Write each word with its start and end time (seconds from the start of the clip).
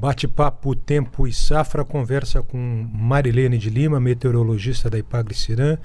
Bate-papo 0.00 0.74
Tempo 0.74 1.28
e 1.28 1.32
Safra 1.32 1.84
conversa 1.84 2.42
com 2.42 2.88
Marilene 2.90 3.58
de 3.58 3.68
Lima, 3.68 4.00
meteorologista 4.00 4.88
da 4.88 4.96
Ipagre 4.96 5.34
Cirã, 5.34 5.76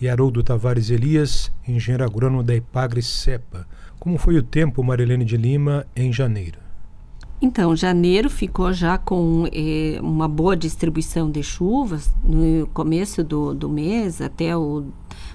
e 0.00 0.08
Haroldo 0.08 0.44
Tavares 0.44 0.90
Elias, 0.90 1.50
engenheiro 1.66 2.04
agrônomo 2.04 2.44
da 2.44 2.54
Ipagre 2.54 3.02
Cepa. 3.02 3.66
Como 3.98 4.16
foi 4.16 4.36
o 4.36 4.44
tempo, 4.44 4.84
Marilene 4.84 5.24
de 5.24 5.36
Lima, 5.36 5.84
em 5.96 6.12
janeiro? 6.12 6.60
Então, 7.42 7.74
janeiro 7.74 8.30
ficou 8.30 8.72
já 8.72 8.96
com 8.96 9.48
eh, 9.52 9.98
uma 10.00 10.28
boa 10.28 10.56
distribuição 10.56 11.28
de 11.28 11.42
chuvas. 11.42 12.14
No 12.22 12.68
começo 12.68 13.24
do, 13.24 13.52
do 13.54 13.68
mês, 13.68 14.20
até 14.20 14.56
o 14.56 14.84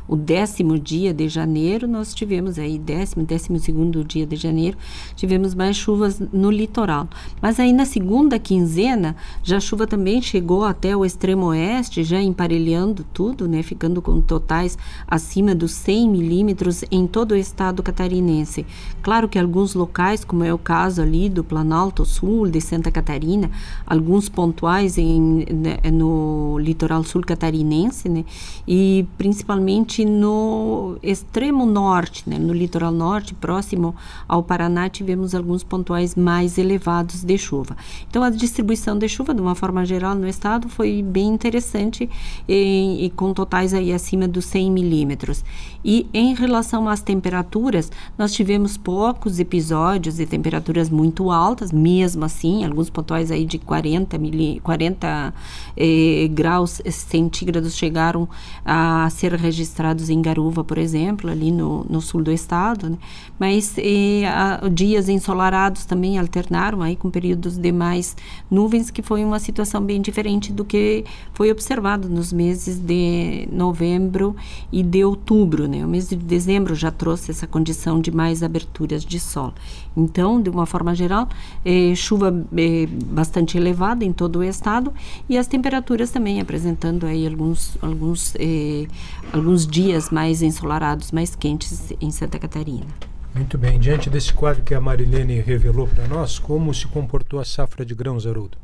o 0.10 0.16
décimo 0.16 0.80
dia 0.80 1.14
de 1.14 1.30
janeiro, 1.30 1.88
nós 1.88 2.16
tivemos 2.16 2.58
aí, 2.58 2.80
décimo, 2.80 3.24
décimo 3.24 3.60
segundo 3.60 4.04
dia 4.04 4.26
de 4.26 4.36
janeiro, 4.36 4.76
tivemos 5.16 5.54
mais 5.54 5.78
chuvas 5.78 6.20
no 6.34 6.50
litoral. 6.50 7.08
Mas 7.40 7.60
aí 7.60 7.72
na 7.72 7.86
segunda 7.86 8.40
quinzena, 8.40 9.16
já 9.44 9.58
a 9.58 9.60
chuva 9.60 9.86
também 9.86 10.20
chegou 10.20 10.64
até 10.64 10.98
o 10.98 11.06
extremo 11.06 11.48
oeste, 11.48 12.04
já 12.04 12.20
emparelhando 12.20 13.06
tudo, 13.14 13.48
né, 13.48 13.62
ficando 13.62 14.02
com 14.02 14.20
totais 14.20 14.78
acima 15.08 15.54
dos 15.54 15.72
100 15.74 16.10
milímetros 16.10 16.84
em 16.90 17.06
todo 17.06 17.34
o 17.34 17.38
estado 17.38 17.84
catarinense. 17.84 18.66
Claro 19.04 19.30
que 19.30 19.38
alguns 19.38 19.76
locais, 19.76 20.26
como 20.26 20.44
é 20.44 20.52
o 20.52 20.58
caso 20.58 21.04
ali 21.04 21.30
do 21.30 21.44
Planalto 21.44 22.04
Sul, 22.04 22.48
de 22.50 22.60
Santa 22.60 22.90
Catarina, 22.90 23.52
alguns 23.86 24.28
pontuais 24.28 24.98
em, 24.98 25.46
né, 25.52 25.78
no 25.92 26.58
litoral 26.58 27.04
sul 27.04 27.22
catarinense, 27.22 28.10
né, 28.10 28.26
e 28.68 29.06
principalmente 29.18 29.99
no 30.06 30.98
extremo 31.02 31.66
norte, 31.66 32.30
né, 32.30 32.38
no 32.38 32.54
litoral 32.54 32.92
norte, 32.92 33.34
próximo 33.34 33.96
ao 34.28 34.44
Paraná, 34.44 34.90
tivemos 34.90 35.36
alguns 35.36 35.64
pontuais 35.64 36.16
mais 36.16 36.58
elevados 36.58 37.24
de 37.24 37.38
chuva. 37.38 37.76
Então, 38.10 38.24
a 38.24 38.30
distribuição 38.30 38.98
de 38.98 39.08
chuva, 39.08 39.34
de 39.34 39.42
uma 39.42 39.56
forma 39.56 39.86
geral, 39.86 40.16
no 40.16 40.28
estado 40.28 40.70
foi 40.70 41.02
bem 41.02 41.28
interessante 41.28 42.10
e, 42.48 43.06
e 43.06 43.10
com 43.12 43.34
totais 43.34 43.74
aí 43.74 43.92
acima 43.94 44.28
dos 44.28 44.46
100 44.46 44.72
milímetros. 44.72 45.44
E 45.84 46.08
em 46.14 46.34
relação 46.34 46.88
às 46.90 47.02
temperaturas, 47.02 47.92
nós 48.18 48.34
tivemos 48.34 48.78
poucos 48.78 49.40
episódios 49.40 50.18
de 50.18 50.26
temperaturas 50.26 50.90
muito 50.90 51.32
altas, 51.32 51.72
mesmo 51.72 52.26
assim, 52.26 52.66
alguns 52.66 52.90
pontuais 52.90 53.32
aí 53.32 53.46
de 53.46 53.58
40, 53.58 54.18
mili, 54.18 54.60
40 54.62 55.34
eh, 55.78 56.30
graus 56.32 56.82
centígrados 56.92 57.76
chegaram 57.76 58.28
a 58.66 59.10
ser 59.10 59.34
registrados 59.34 59.89
em 60.10 60.22
Garuva, 60.22 60.64
por 60.64 60.78
exemplo, 60.78 61.30
ali 61.30 61.52
no, 61.52 61.86
no 61.90 62.02
sul 62.02 62.24
do 62.24 62.32
estado, 62.32 62.90
né? 62.90 62.98
mas 63.40 63.76
eh, 63.78 64.26
a, 64.28 64.68
dias 64.70 65.10
ensolarados 65.10 65.86
também 65.86 66.18
alternaram 66.18 66.82
aí 66.82 66.96
com 66.96 67.10
períodos 67.10 67.58
de 67.58 67.72
mais 67.72 68.16
nuvens, 68.50 68.92
que 68.92 69.02
foi 69.02 69.24
uma 69.24 69.40
situação 69.40 69.82
bem 69.82 70.02
diferente 70.02 70.52
do 70.52 70.66
que 70.66 71.06
foi 71.34 71.52
observado 71.52 72.10
nos 72.10 72.34
meses 72.34 72.78
de 72.80 73.48
novembro 73.52 74.36
e 74.72 74.84
de 74.84 75.04
outubro, 75.04 75.68
né? 75.68 75.86
O 75.86 75.88
mês 75.88 76.10
de 76.10 76.16
dezembro 76.16 76.76
já 76.76 76.92
trouxe 76.92 77.32
essa 77.32 77.48
condição 77.48 78.00
de 78.00 78.12
mais 78.12 78.44
aberturas 78.44 79.04
de 79.04 79.20
sol. 79.20 79.54
Então, 79.96 80.42
de 80.42 80.50
uma 80.50 80.66
forma 80.66 80.94
geral, 80.94 81.28
é, 81.66 81.94
chuva 81.96 82.46
é, 82.56 82.88
bastante 82.88 83.58
elevada 83.58 84.06
em 84.06 84.14
todo 84.14 84.40
o 84.40 84.44
estado 84.44 84.94
e 85.28 85.38
as 85.38 85.48
temperaturas 85.48 86.12
também 86.12 86.40
apresentando 86.40 87.06
aí 87.06 87.26
alguns 87.26 87.78
alguns 87.82 88.36
é, 88.40 88.88
alguns 89.34 89.66
dias 89.66 89.79
mais 90.12 90.42
ensolarados, 90.42 91.12
mais 91.12 91.36
quentes 91.36 91.94
em 92.02 92.12
Santa 92.12 92.38
Catarina. 92.38 92.86
Muito 93.34 93.58
bem. 93.58 93.80
Diante 93.80 94.10
desse 94.10 94.34
quadro 94.34 94.62
que 94.62 94.74
a 94.74 94.82
Marilene 94.82 95.40
revelou 95.40 95.88
para 95.88 96.08
nós, 96.08 96.38
como 96.38 96.74
se 96.74 96.86
comportou 96.88 97.40
a 97.40 97.46
safra 97.46 97.86
de 97.86 97.96
grãos, 97.96 98.28
Haroldo? 98.28 98.58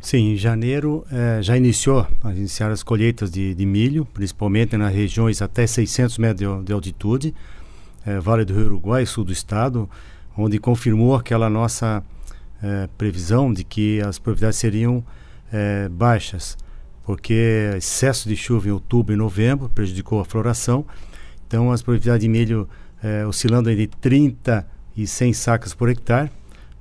Sim, 0.00 0.32
em 0.32 0.36
janeiro 0.36 1.04
eh, 1.12 1.40
já 1.40 1.56
iniciou, 1.56 2.06
iniciaram 2.24 2.72
as 2.72 2.82
colheitas 2.82 3.30
de, 3.30 3.54
de, 3.54 3.66
milho, 3.66 4.04
principalmente 4.06 4.76
nas 4.76 4.92
regiões 4.92 5.40
até 5.40 5.66
600 5.66 6.18
metros 6.18 6.58
de, 6.58 6.64
de 6.64 6.72
altitude, 6.72 7.34
eh, 8.04 8.18
Vale 8.18 8.44
do 8.44 8.54
Rio 8.54 8.66
Uruguai, 8.66 9.06
sul 9.06 9.24
do 9.24 9.32
estado, 9.32 9.88
onde 10.36 10.58
confirmou 10.58 11.14
aquela 11.14 11.48
nossa 11.50 12.02
eh, 12.62 12.88
previsão 12.98 13.52
de 13.52 13.62
que 13.62 14.00
as 14.00 14.18
probabilidades 14.18 14.58
seriam 14.58 15.04
baixas, 15.90 16.56
porque 17.10 17.72
excesso 17.76 18.28
de 18.28 18.36
chuva 18.36 18.68
em 18.68 18.70
outubro 18.70 19.12
e 19.12 19.16
novembro 19.16 19.68
prejudicou 19.68 20.20
a 20.20 20.24
floração, 20.24 20.86
então 21.44 21.72
as 21.72 21.82
probabilidades 21.82 22.22
de 22.22 22.28
milho 22.28 22.68
oscilando 23.28 23.68
entre 23.68 23.88
30 23.88 24.64
e 24.96 25.08
100 25.08 25.32
sacas 25.32 25.74
por 25.74 25.88
hectare, 25.88 26.30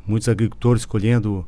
muitos 0.06 0.30
agricultores 0.30 0.86
colhendo 0.86 1.44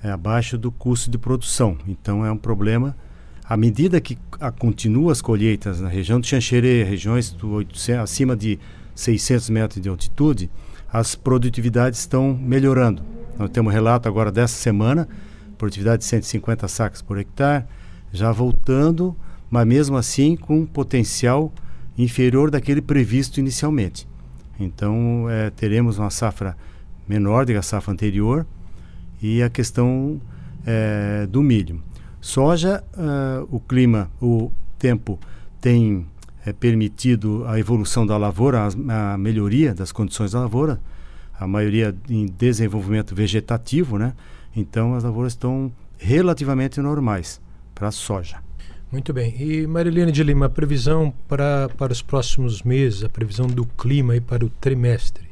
é, 0.00 0.12
abaixo 0.12 0.56
do 0.56 0.70
custo 0.70 1.10
de 1.10 1.18
produção. 1.18 1.76
Então 1.88 2.24
é 2.24 2.30
um 2.30 2.36
problema. 2.36 2.96
À 3.44 3.56
medida 3.56 4.00
que 4.00 4.16
a, 4.38 4.52
continua 4.52 5.10
as 5.10 5.20
colheitas 5.20 5.80
na 5.80 5.88
região 5.88 6.20
do 6.20 6.26
Xanxerê, 6.26 6.84
regiões 6.84 7.32
do 7.32 7.50
800, 7.50 8.00
acima 8.00 8.36
de 8.36 8.60
600 8.94 9.50
metros 9.50 9.82
de 9.82 9.88
altitude, 9.88 10.48
as 10.92 11.16
produtividades 11.16 11.98
estão 11.98 12.32
melhorando. 12.40 13.02
Nós 13.36 13.50
temos 13.50 13.72
um 13.72 13.74
relato 13.74 14.08
agora 14.08 14.30
dessa 14.30 14.54
semana, 14.54 15.08
produtividade 15.58 16.02
de 16.02 16.04
150 16.04 16.68
sacas 16.68 17.02
por 17.02 17.18
hectare, 17.18 17.64
já 18.12 18.32
voltando, 18.32 19.16
mas 19.50 19.66
mesmo 19.66 19.96
assim 19.96 20.36
com 20.36 20.64
potencial 20.66 21.52
inferior 21.96 22.50
daquele 22.50 22.80
previsto 22.80 23.40
inicialmente. 23.40 24.08
Então 24.58 25.28
é, 25.28 25.50
teremos 25.50 25.98
uma 25.98 26.10
safra 26.10 26.56
menor 27.08 27.44
do 27.44 27.52
que 27.52 27.58
a 27.58 27.62
safra 27.62 27.92
anterior, 27.92 28.46
e 29.22 29.42
a 29.42 29.50
questão 29.50 30.20
é, 30.64 31.26
do 31.26 31.42
milho. 31.42 31.82
Soja, 32.20 32.84
uh, 32.94 33.48
o 33.50 33.60
clima, 33.60 34.10
o 34.20 34.50
tempo 34.78 35.18
tem 35.60 36.06
é, 36.44 36.52
permitido 36.52 37.44
a 37.46 37.58
evolução 37.58 38.06
da 38.06 38.16
lavoura, 38.16 38.68
a, 38.88 39.14
a, 39.14 39.18
melhoria 39.18 39.74
das 39.74 39.90
condições 39.90 40.32
da 40.32 40.40
lavoura, 40.40 40.80
a 41.38 41.46
maioria 41.46 41.94
em 42.08 42.26
desenvolvimento 42.26 43.14
vegetativo, 43.14 43.98
né? 43.98 44.12
Então 44.54 44.94
as 44.94 45.02
lavouras 45.02 45.32
estão 45.32 45.72
relativamente 45.96 46.80
normais 46.80 47.40
para 47.80 47.88
a 47.88 47.92
soja. 47.92 48.36
Muito 48.92 49.10
bem. 49.10 49.34
E 49.40 49.66
Marilene 49.66 50.12
de 50.12 50.22
Lima, 50.22 50.46
a 50.46 50.48
previsão 50.50 51.10
para, 51.26 51.70
para 51.78 51.90
os 51.90 52.02
próximos 52.02 52.62
meses, 52.62 53.02
a 53.02 53.08
previsão 53.08 53.46
do 53.46 53.64
clima 53.64 54.14
e 54.14 54.20
para 54.20 54.44
o 54.44 54.50
trimestre? 54.50 55.24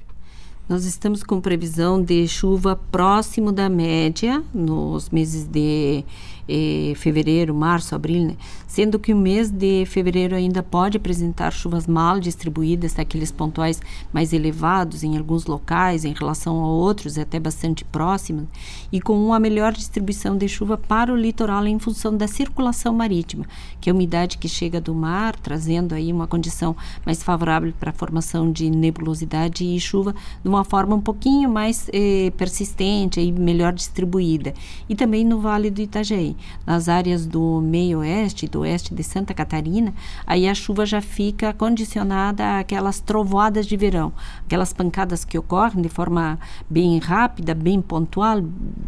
Nós 0.67 0.87
estamos 0.87 1.23
com 1.23 1.43
previsão 1.43 2.03
de 2.03 2.27
chuva 2.27 2.75
próximo 2.75 3.53
da 3.53 3.69
média 3.69 4.43
nos 4.55 5.11
meses 5.11 5.45
de 5.47 6.03
eh, 6.49 6.95
fevereiro, 6.97 7.55
março, 7.55 7.95
abril, 7.95 8.29
né? 8.29 8.37
sendo 8.67 8.99
que 8.99 9.13
o 9.13 9.17
mês 9.17 9.51
de 9.51 9.85
fevereiro 9.87 10.35
ainda 10.35 10.63
pode 10.63 10.97
apresentar 10.97 11.53
chuvas 11.53 11.87
mal 11.87 12.19
distribuídas, 12.19 12.99
aqueles 12.99 13.31
pontuais 13.31 13.81
mais 14.13 14.33
elevados 14.33 15.03
em 15.03 15.17
alguns 15.17 15.47
locais 15.47 16.05
em 16.05 16.13
relação 16.13 16.63
a 16.65 16.67
outros, 16.67 17.19
até 17.19 17.39
bastante 17.39 17.85
próximos, 17.85 18.45
e 18.91 19.01
com 19.01 19.19
uma 19.23 19.39
melhor 19.39 19.73
distribuição 19.73 20.37
de 20.37 20.49
chuva 20.49 20.79
para 20.79 21.13
o 21.13 21.17
litoral 21.17 21.67
em 21.67 21.79
função 21.79 22.17
da 22.17 22.27
circulação 22.27 22.95
marítima, 22.95 23.45
que 23.81 23.91
é 23.91 23.93
a 23.93 23.95
umidade 23.95 24.39
que 24.39 24.49
chega 24.49 24.81
do 24.81 24.95
mar, 24.95 25.37
trazendo 25.37 25.95
aí 25.95 26.13
uma 26.13 26.27
condição 26.27 26.75
mais 27.05 27.23
favorável 27.23 27.73
para 27.79 27.91
a 27.91 27.93
formação 27.93 28.51
de 28.51 28.71
nebulosidade 28.71 29.65
e 29.65 29.79
chuva 29.79 30.15
de 30.43 30.49
uma 30.49 30.65
forma 30.65 30.95
um 30.95 31.01
pouquinho 31.01 31.51
mais 31.51 31.91
eh, 31.93 32.33
persistente 32.37 33.21
e 33.21 33.33
melhor 33.33 33.73
distribuída. 33.73 34.55
E 34.89 34.95
também 34.95 35.25
no 35.25 35.41
Vale 35.41 35.71
do 35.71 35.81
Itajaí 35.81 36.38
nas 36.67 36.89
áreas 36.89 37.27
do 37.27 37.61
meio 37.61 37.99
oeste, 37.99 38.47
do 38.47 38.61
oeste 38.61 38.95
de 38.95 39.03
Santa 39.03 39.35
Catarina, 39.35 39.95
aí 40.27 40.49
a 40.49 40.55
chuva 40.55 40.85
já 40.87 41.01
fica 41.01 41.53
condicionada 41.53 42.59
àquelas 42.59 43.01
trovoadas 43.01 43.67
de 43.67 43.77
verão, 43.77 44.13
aquelas 44.45 44.73
pancadas 44.73 45.25
que 45.25 45.39
ocorrem 45.39 45.83
de 45.83 45.89
forma 45.89 46.39
bem 46.69 46.99
rápida, 46.99 47.55
bem 47.55 47.81
pontual, 47.81 48.43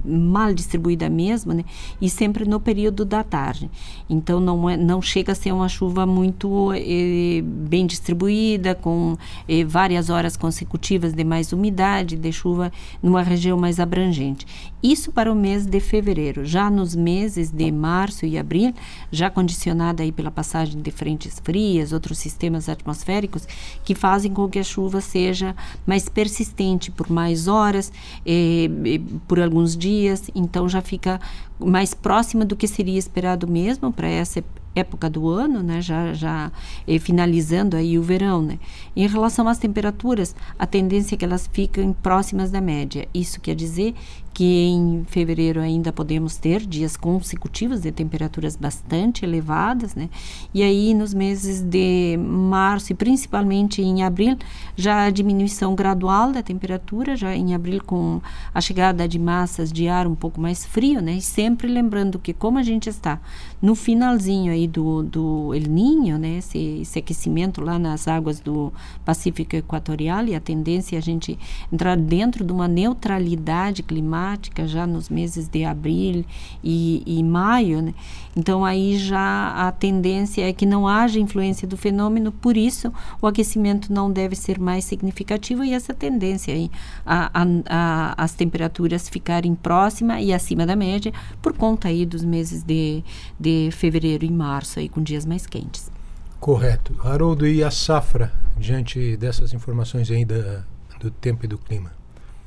mal 0.05 0.53
distribuída 0.53 1.09
mesmo, 1.09 1.53
né? 1.53 1.65
E 2.01 2.09
sempre 2.09 2.45
no 2.45 2.61
período 2.61 3.05
da 3.05 3.23
tarde. 3.23 3.71
Então 4.09 4.41
não 4.41 4.69
é, 4.69 4.77
não 4.77 5.01
chega 5.01 5.33
a 5.33 5.35
ser 5.35 5.53
uma 5.53 5.69
chuva 5.69 6.07
muito 6.07 6.73
eh, 6.75 7.43
bem 7.43 7.87
distribuída, 7.87 8.75
com 8.75 9.17
eh, 9.49 9.65
várias 9.65 10.11
horas 10.11 10.37
consecutivas 10.37 11.13
de 11.13 11.25
mais 11.25 11.53
umidade, 11.53 12.17
de 12.17 12.33
chuva 12.33 12.73
numa 13.03 13.23
região 13.23 13.59
mais 13.59 13.79
abrangente. 13.81 14.47
Isso 14.83 15.13
para 15.13 15.31
o 15.31 15.35
mês 15.35 15.67
de 15.67 15.79
fevereiro. 15.79 16.45
Já 16.45 16.71
nos 16.71 16.95
meses 16.95 17.51
de 17.51 17.71
março 17.71 18.25
e 18.25 18.39
abril, 18.39 18.73
já 19.13 19.29
condicionada 19.29 20.03
aí 20.03 20.11
pela 20.11 20.31
passagem 20.31 20.81
de 20.81 20.91
frentes 20.91 21.39
frias, 21.43 21.93
outros 21.93 22.19
sistemas 22.19 22.69
atmosféricos 22.69 23.47
que 23.85 23.95
fazem 23.95 24.33
com 24.33 24.49
que 24.49 24.59
a 24.59 24.65
chuva 24.65 25.01
seja 25.01 25.55
mais 25.87 26.09
persistente 26.09 26.91
por 26.91 27.11
mais 27.11 27.47
horas, 27.47 27.93
eh, 28.25 28.71
eh, 28.87 29.01
por 29.29 29.39
alguns 29.39 29.77
dias, 29.77 30.31
então 30.35 30.69
já 30.69 30.81
fica 30.81 31.21
mais 31.59 31.93
próxima 31.93 32.45
do 32.45 32.57
que 32.57 32.67
seria 32.67 32.99
esperado 32.99 33.47
mesmo 33.47 33.93
para 33.93 34.09
essa 34.09 34.43
época 34.75 35.11
do 35.11 35.29
ano, 35.29 35.63
né, 35.63 35.81
já, 35.81 36.13
já 36.13 36.53
eh, 36.87 36.99
finalizando 36.99 37.77
aí 37.77 37.99
o 37.99 38.03
verão. 38.03 38.43
Né. 38.43 38.59
Em 38.95 39.07
relação 39.07 39.49
às 39.49 39.59
temperaturas, 39.59 40.35
a 40.59 40.67
tendência 40.67 41.15
é 41.15 41.19
que 41.19 41.25
elas 41.25 41.49
fiquem 41.53 41.93
próximas 41.93 42.51
da 42.51 42.61
média. 42.61 43.09
Isso 43.13 43.41
quer 43.41 43.55
dizer 43.55 43.95
que 44.33 44.69
em 44.69 45.05
fevereiro 45.09 45.61
ainda 45.61 45.93
podemos 45.93 46.37
ter 46.37 46.65
dias 46.65 46.97
consecutivos 46.97 47.81
de 47.81 47.91
temperaturas 47.91 48.57
bastante 48.57 49.25
elevadas, 49.25 49.95
né? 49.95 50.09
E 50.55 50.63
aí 50.63 50.95
nos 50.95 51.13
meses 51.13 51.61
de 51.61 52.17
março 52.17 52.93
e 52.93 52.95
principalmente 52.95 53.83
em 53.83 54.03
abril, 54.03 54.39
já 54.77 55.05
a 55.05 55.11
diminuição 55.11 55.75
gradual 55.75 56.33
da 56.33 56.43
temperatura, 56.43 57.17
já 57.17 57.35
em 57.35 57.55
abril 57.55 57.83
com 57.85 58.23
a 58.55 58.61
chegada 58.61 59.07
de 59.09 59.19
massas 59.19 59.73
de 59.73 59.89
ar 59.89 60.07
um 60.07 60.15
pouco 60.15 60.41
mais 60.41 60.65
frio, 60.65 61.03
né? 61.03 61.15
E 61.15 61.23
sempre 61.23 61.67
lembrando 61.67 62.19
que 62.19 62.33
como 62.33 62.59
a 62.59 62.63
gente 62.63 62.89
está 62.89 63.21
no 63.61 63.75
finalzinho 63.75 64.53
aí 64.53 64.60
do, 64.69 65.03
do 65.03 65.55
El 65.55 65.69
Niño, 65.69 66.19
né? 66.19 66.39
Esse, 66.39 66.81
esse 66.83 66.99
aquecimento 66.99 67.61
lá 67.61 67.79
nas 67.79 68.09
águas 68.09 68.41
do 68.41 68.73
Pacífico 69.05 69.57
Equatorial 69.57 70.27
e 70.27 70.35
a 70.35 70.41
tendência 70.41 70.97
é 70.97 70.99
a 70.99 71.03
gente 71.03 71.39
entrar 71.73 71.97
dentro 71.97 72.45
de 72.45 72.53
uma 72.53 72.69
neutralidade 72.69 73.83
climática 73.83 74.67
já 74.67 74.87
nos 74.87 75.09
meses 75.09 75.49
de 75.49 75.65
abril 75.65 76.25
e, 76.63 77.03
e 77.07 77.23
maio, 77.23 77.83
né? 77.83 77.95
Então 78.37 78.65
aí 78.65 78.97
já 78.97 79.69
a 79.69 79.73
tendência 79.73 80.49
é 80.49 80.53
que 80.53 80.65
não 80.65 80.87
haja 80.87 81.19
influência 81.19 81.67
do 81.67 81.77
fenômeno, 81.77 82.31
por 82.31 82.57
isso 82.57 82.93
o 83.21 83.27
aquecimento 83.27 83.93
não 83.93 84.11
deve 84.11 84.37
ser 84.37 84.59
mais 84.59 84.85
significativo 84.85 85.65
e 85.65 85.73
essa 85.73 85.93
tendência 85.93 86.55
aí 86.55 86.71
a, 87.05 87.43
a, 87.43 87.47
a, 87.69 88.25
as 88.25 88.33
temperaturas 88.33 89.09
ficarem 89.09 89.55
próxima 89.55 90.21
e 90.21 90.33
acima 90.33 90.65
da 90.65 90.77
média 90.77 91.13
por 91.43 91.53
conta 91.53 91.89
aí 91.89 92.07
dos 92.07 92.25
meses 92.25 92.63
de, 92.63 93.03
de 93.39 93.71
fevereiro 93.73 94.25
e 94.25 94.31
março 94.31 94.50
aí 94.79 94.89
com 94.89 95.03
dias 95.03 95.25
mais 95.25 95.47
quentes. 95.47 95.91
Correto. 96.39 96.95
Haroldo, 97.05 97.47
e 97.47 97.63
a 97.63 97.71
safra 97.71 98.33
diante 98.57 99.17
dessas 99.17 99.53
informações 99.53 100.11
ainda 100.11 100.67
do 100.99 101.11
tempo 101.11 101.45
e 101.45 101.49
do 101.49 101.59
clima? 101.59 101.93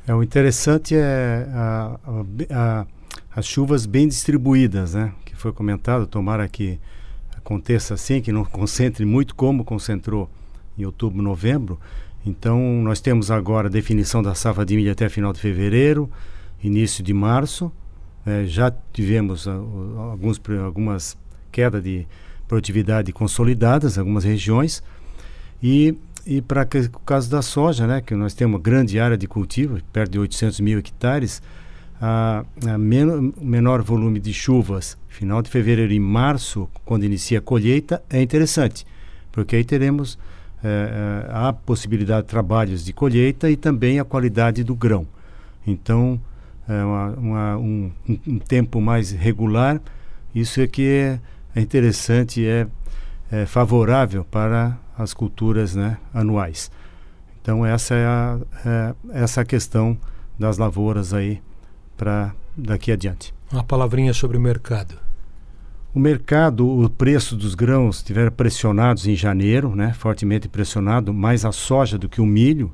É, 0.08 0.14
o 0.14 0.22
interessante 0.22 0.96
é 0.96 1.48
a, 1.54 2.00
a, 2.52 2.86
as 3.36 3.46
chuvas 3.46 3.86
bem 3.86 4.08
distribuídas, 4.08 4.94
né? 4.94 5.14
Que 5.24 5.36
foi 5.36 5.54
comentado, 5.54 6.06
tomara 6.06 6.48
que 6.48 6.80
aconteça 7.38 7.94
assim, 7.94 8.22
que 8.22 8.32
não 8.32 8.44
concentre 8.46 9.06
muito 9.06 9.36
como 9.36 9.64
concentrou 9.64 10.30
em 10.78 10.86
outubro, 10.86 11.22
novembro. 11.22 11.80
Então, 12.26 12.60
nós 12.82 13.02
temos 13.02 13.30
agora 13.30 13.68
a 13.68 13.72
definição 13.72 14.24
da 14.24 14.34
safra 14.34 14.66
de 14.66 14.76
milho 14.76 14.92
até 14.92 15.10
final 15.10 15.34
de 15.34 15.40
fevereiro, 15.40 16.10
início 16.64 17.04
de 17.04 17.14
março. 17.14 17.72
É, 18.26 18.46
já 18.46 18.74
tivemos 18.94 19.46
uh, 19.46 19.52
alguns, 20.12 20.42
algumas 20.64 21.18
quedas 21.54 21.84
de 21.84 22.08
produtividade 22.48 23.14
consolidadas 23.14 23.96
em 23.96 24.00
algumas 24.00 24.24
regiões. 24.24 24.84
E, 25.62 25.96
e 26.26 26.42
para 26.42 26.64
o 26.64 27.00
caso 27.00 27.30
da 27.30 27.42
soja, 27.42 27.88
né, 27.88 28.02
que 28.02 28.16
nós 28.16 28.34
temos 28.34 28.56
uma 28.56 28.62
grande 28.62 29.00
área 29.00 29.18
de 29.18 29.28
cultivo, 29.28 29.80
perto 29.94 30.12
de 30.12 30.20
800 30.20 30.60
mil 30.60 30.80
hectares, 30.80 31.42
a, 32.02 32.44
a 32.68 32.78
men 32.78 33.34
menor 33.40 33.82
volume 33.82 34.20
de 34.20 34.34
chuvas, 34.34 34.98
final 35.08 35.42
de 35.42 35.50
fevereiro 35.50 35.94
e 35.94 36.00
março, 36.00 36.68
quando 36.84 37.06
inicia 37.06 37.40
a 37.40 37.42
colheita, 37.42 38.04
é 38.10 38.22
interessante, 38.22 38.86
porque 39.32 39.56
aí 39.56 39.64
teremos 39.64 40.18
é, 40.64 41.28
a 41.30 41.54
possibilidade 41.54 42.24
de 42.24 42.30
trabalhos 42.30 42.84
de 42.84 42.92
colheita 42.92 43.50
e 43.50 43.56
também 43.56 44.00
a 44.00 44.04
qualidade 44.04 44.64
do 44.64 44.76
grão. 44.76 45.06
Então, 45.66 46.20
é 46.68 46.84
uma, 46.84 47.10
uma, 47.12 47.58
um, 47.58 47.92
um, 48.28 48.40
tempo 48.40 48.82
mais 48.82 49.12
regular, 49.12 49.82
isso 50.34 50.60
é 50.62 50.68
que 50.68 50.86
é, 50.86 51.20
é 51.56 51.62
interessante, 51.62 52.46
é, 52.46 52.68
é, 53.32 53.46
favorável 53.46 54.24
para 54.24 54.78
as 54.98 55.14
culturas 55.14 55.76
né, 55.76 55.98
anuais. 56.14 56.72
Então, 57.42 57.66
essa 57.66 57.94
é 57.96 58.06
a, 58.06 58.40
é, 58.66 58.96
essa 59.12 59.42
a 59.42 59.46
questão 59.46 59.98
das 60.38 60.58
lavouras 60.58 61.14
aí 61.14 61.42
para 61.98 62.34
daqui 62.56 62.92
adiante. 62.92 63.34
Uma 63.52 63.64
palavrinha 63.64 64.14
sobre 64.14 64.38
o 64.38 64.42
mercado. 64.42 64.96
O 65.94 66.00
mercado, 66.00 66.68
o 66.68 66.90
preço 66.90 67.36
dos 67.36 67.54
grãos 67.54 67.98
estiveram 67.98 68.32
pressionados 68.32 69.06
em 69.06 69.16
janeiro, 69.16 69.76
né, 69.76 69.94
fortemente 69.94 70.48
pressionado, 70.48 71.14
mais 71.14 71.46
a 71.46 71.52
soja 71.52 72.00
do 72.00 72.10
que 72.10 72.20
o 72.20 72.26
milho, 72.26 72.72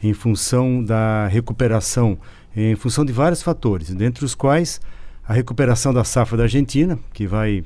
em 0.00 0.12
função 0.12 0.84
da 0.84 1.26
recuperação, 1.26 2.16
em 2.54 2.76
função 2.76 3.04
de 3.04 3.12
vários 3.12 3.42
fatores, 3.42 3.92
dentre 3.92 4.24
os 4.24 4.34
quais 4.34 4.80
a 5.26 5.32
recuperação 5.32 5.92
da 5.92 6.04
safra 6.04 6.36
da 6.36 6.44
Argentina, 6.44 6.98
que 7.12 7.26
vai 7.26 7.64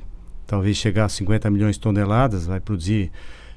talvez 0.51 0.75
chegar 0.75 1.05
a 1.05 1.09
50 1.09 1.49
milhões 1.49 1.75
de 1.75 1.81
toneladas, 1.81 2.45
vai 2.45 2.59
produzir. 2.59 3.09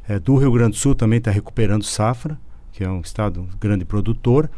É, 0.06 0.18
do 0.18 0.36
Rio 0.36 0.52
Grande 0.52 0.72
do 0.72 0.76
Sul 0.76 0.94
também 0.94 1.18
está 1.18 1.30
recuperando 1.30 1.82
safra, 1.82 2.38
que 2.70 2.84
é 2.84 2.88
um 2.88 3.00
estado 3.00 3.48
grande 3.58 3.84
produtor 3.84 4.48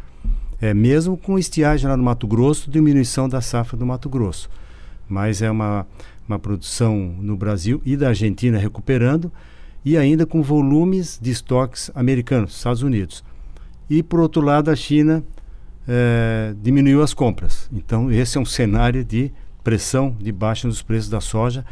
é, 0.61 0.73
mesmo 0.73 1.17
com 1.17 1.39
estiagem 1.39 1.89
lá 1.89 1.97
no 1.97 2.03
Mato 2.03 2.27
Grosso, 2.27 2.71
diminuição 2.71 3.29
da 3.29 3.41
safra 3.41 3.77
do 3.77 3.85
Mato 3.85 4.09
Grosso. 4.09 4.49
Mas 5.09 5.43
é 5.43 5.51
uma, 5.51 5.87
uma 6.29 6.39
produção 6.39 7.15
no 7.21 7.37
Brasil 7.37 7.81
e 7.85 7.97
da 7.97 8.09
Argentina 8.09 8.59
recuperando, 8.59 9.31
e 9.85 9.97
ainda 9.97 10.27
com 10.27 10.43
volumes 10.43 11.19
de 11.21 11.31
estoques 11.31 11.91
americanos, 11.95 12.57
Estados 12.57 12.83
Unidos. 12.83 13.23
E, 13.89 14.03
por 14.03 14.19
outro 14.19 14.43
lado, 14.43 14.71
a 14.71 14.75
China 14.75 15.23
é, 15.87 16.55
diminuiu 16.61 17.03
as 17.03 17.15
compras. 17.15 17.69
Então, 17.73 18.11
esse 18.11 18.37
é 18.37 18.41
um 18.41 18.45
cenário 18.45 19.05
de 19.05 19.31
pressão 19.63 20.17
de 20.19 20.33
baixa 20.33 20.67
nos 20.67 20.83
preços 20.83 21.09
da 21.09 21.21
soja, 21.21 21.65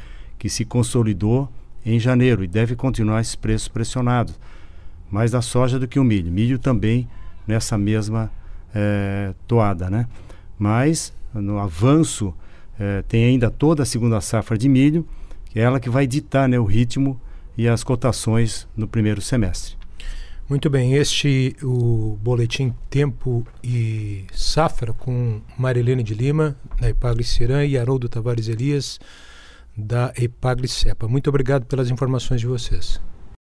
que 0.44 0.50
se 0.50 0.62
consolidou 0.62 1.50
em 1.86 1.98
janeiro 1.98 2.44
e 2.44 2.46
deve 2.46 2.76
continuar 2.76 3.22
esses 3.22 3.34
preços 3.34 3.66
pressionados. 3.66 4.38
Mais 5.10 5.30
da 5.30 5.40
soja 5.40 5.78
do 5.78 5.88
que 5.88 5.98
o 5.98 6.04
milho. 6.04 6.30
Milho 6.30 6.58
também 6.58 7.08
nessa 7.46 7.78
mesma 7.78 8.30
é, 8.74 9.32
toada, 9.48 9.88
né? 9.88 10.06
Mas 10.58 11.14
no 11.32 11.58
avanço 11.58 12.34
é, 12.78 13.00
tem 13.08 13.24
ainda 13.24 13.50
toda 13.50 13.84
a 13.84 13.86
segunda 13.86 14.20
safra 14.20 14.58
de 14.58 14.68
milho, 14.68 15.08
que 15.46 15.58
é 15.58 15.62
ela 15.62 15.80
que 15.80 15.88
vai 15.88 16.06
ditar 16.06 16.46
né, 16.46 16.58
o 16.58 16.64
ritmo 16.64 17.18
e 17.56 17.66
as 17.66 17.82
cotações 17.82 18.68
no 18.76 18.86
primeiro 18.86 19.22
semestre. 19.22 19.76
Muito 20.46 20.68
bem, 20.68 20.92
este 20.92 21.56
o 21.62 22.18
boletim 22.22 22.74
Tempo 22.90 23.46
e 23.62 24.26
Safra 24.30 24.92
com 24.92 25.40
Marilene 25.56 26.02
de 26.02 26.12
Lima, 26.12 26.54
da 26.78 26.90
Epagre 26.90 27.24
Cirã 27.24 27.64
e 27.64 27.78
Haroldo 27.78 28.10
Tavares 28.10 28.46
Elias, 28.46 29.00
da 29.76 30.12
Epagre 30.16 30.68
Cepa. 30.68 31.08
Muito 31.08 31.28
obrigado 31.28 31.66
pelas 31.66 31.90
informações 31.90 32.40
de 32.40 32.46
vocês. 32.46 33.00